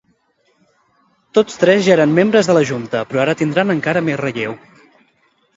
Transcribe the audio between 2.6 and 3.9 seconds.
junta, però ara tindran